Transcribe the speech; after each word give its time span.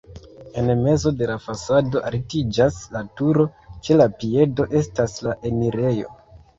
En 0.61 0.71
mezo 0.85 1.11
de 1.19 1.27
la 1.31 1.35
fasado 1.49 2.01
altiĝas 2.11 2.81
la 2.97 3.05
turo, 3.23 3.47
ĉe 3.85 4.01
la 4.03 4.11
piedo 4.19 4.71
estas 4.85 5.19
la 5.31 5.41
enirejo. 5.55 6.21